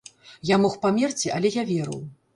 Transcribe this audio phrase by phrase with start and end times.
[0.51, 2.01] Я мог памерці, але я верыў.